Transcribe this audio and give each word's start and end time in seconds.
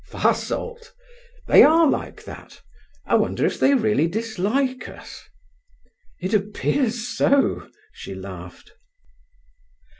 "Fasolt? 0.09 0.93
They 1.45 1.61
are 1.61 1.87
like 1.87 2.25
that. 2.25 2.63
I 3.05 3.13
wonder 3.13 3.45
if 3.45 3.59
they 3.59 3.75
really 3.75 4.07
dislike 4.07 4.89
us." 4.89 5.21
"It 6.19 6.33
appears 6.33 7.07
so," 7.07 7.69
she 7.93 8.15
laughed. 8.15 8.71